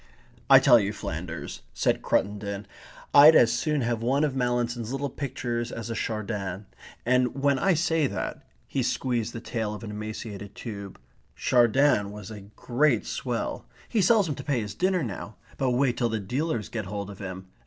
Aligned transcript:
"I 0.49 0.57
tell 0.57 0.79
you, 0.79 0.93
Flanders," 0.93 1.61
said 1.75 2.01
Cruttendon, 2.01 2.65
"I'd 3.13 3.35
as 3.35 3.53
soon 3.53 3.81
have 3.81 4.01
one 4.01 4.23
of 4.23 4.35
Mallinson's 4.35 4.91
little 4.91 5.11
pictures 5.11 5.71
as 5.71 5.91
a 5.91 5.95
Chardin. 5.95 6.65
And 7.05 7.35
when 7.43 7.59
I 7.59 7.75
say 7.75 8.07
that..." 8.07 8.43
he 8.67 8.81
squeezed 8.81 9.31
the 9.31 9.39
tail 9.39 9.75
of 9.75 9.83
an 9.83 9.91
emaciated 9.91 10.55
tube... 10.55 10.99
"Chardin 11.35 12.09
was 12.11 12.31
a 12.31 12.41
great 12.55 13.05
swell.... 13.05 13.67
He 13.89 14.01
sells 14.01 14.27
'em 14.27 14.33
to 14.33 14.43
pay 14.43 14.61
his 14.61 14.73
dinner 14.73 15.03
now. 15.03 15.35
But 15.59 15.69
wait 15.73 15.97
till 15.97 16.09
the 16.09 16.19
dealers 16.19 16.67
get 16.69 16.85
hold 16.85 17.11
of 17.11 17.19
him. 17.19 17.49